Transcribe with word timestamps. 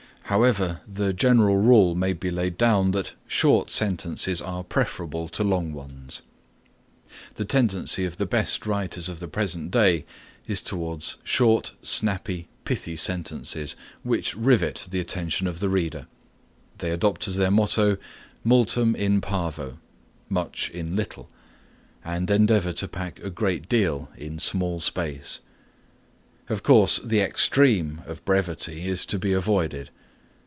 However 0.25 0.79
the 0.87 1.11
general 1.11 1.57
rule 1.57 1.93
may 1.93 2.13
be 2.13 2.31
laid 2.31 2.57
down 2.57 2.91
that 2.91 3.15
short 3.27 3.69
sentences 3.69 4.41
are 4.41 4.63
preferable 4.63 5.27
to 5.27 5.43
long 5.43 5.73
ones. 5.73 6.21
The 7.35 7.43
tendency 7.43 8.05
of 8.05 8.15
the 8.15 8.25
best 8.25 8.65
writers 8.65 9.09
of 9.09 9.19
the 9.19 9.27
present 9.27 9.71
day 9.71 10.05
is 10.47 10.61
towards 10.61 11.17
short, 11.25 11.73
snappy, 11.81 12.47
pithy 12.63 12.95
sentences 12.95 13.75
which 14.03 14.33
rivet 14.33 14.87
the 14.89 15.01
attention 15.01 15.47
of 15.47 15.59
the 15.59 15.67
reader. 15.67 16.07
They 16.77 16.91
adopt 16.91 17.27
as 17.27 17.35
their 17.35 17.51
motto 17.51 17.97
multum 18.45 18.95
in 18.95 19.19
parvo 19.19 19.79
(much 20.29 20.69
in 20.69 20.95
little) 20.95 21.27
and 22.05 22.31
endeavor 22.31 22.71
to 22.71 22.87
pack 22.87 23.19
a 23.19 23.29
great 23.29 23.67
deal 23.67 24.09
in 24.15 24.39
small 24.39 24.79
space. 24.79 25.41
Of 26.47 26.63
course 26.63 26.99
the 26.99 27.19
extreme 27.19 28.01
of 28.05 28.23
brevity 28.23 28.87
is 28.87 29.05
to 29.07 29.19
be 29.19 29.33
avoided. 29.33 29.89